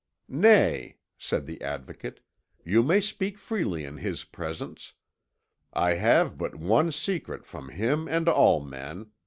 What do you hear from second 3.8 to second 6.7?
in his presence. I have but